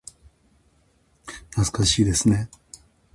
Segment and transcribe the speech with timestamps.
[1.51, 2.49] 懐かしいですね。